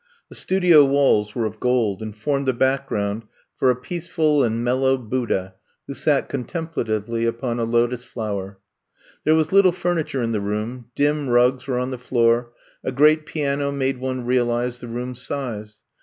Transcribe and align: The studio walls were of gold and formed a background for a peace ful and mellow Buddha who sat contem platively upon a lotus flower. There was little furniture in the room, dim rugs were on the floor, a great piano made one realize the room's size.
The 0.29 0.35
studio 0.35 0.83
walls 0.83 1.35
were 1.35 1.45
of 1.45 1.59
gold 1.59 2.01
and 2.01 2.17
formed 2.17 2.49
a 2.49 2.53
background 2.53 3.21
for 3.55 3.69
a 3.69 3.75
peace 3.75 4.07
ful 4.07 4.43
and 4.43 4.63
mellow 4.63 4.97
Buddha 4.97 5.53
who 5.85 5.93
sat 5.93 6.27
contem 6.27 6.73
platively 6.73 7.27
upon 7.27 7.59
a 7.59 7.65
lotus 7.65 8.03
flower. 8.03 8.57
There 9.25 9.35
was 9.35 9.51
little 9.51 9.71
furniture 9.71 10.23
in 10.23 10.31
the 10.31 10.41
room, 10.41 10.85
dim 10.95 11.29
rugs 11.29 11.67
were 11.67 11.77
on 11.77 11.91
the 11.91 11.99
floor, 11.99 12.51
a 12.83 12.91
great 12.91 13.27
piano 13.27 13.71
made 13.71 13.99
one 13.99 14.25
realize 14.25 14.79
the 14.79 14.87
room's 14.87 15.21
size. 15.21 15.81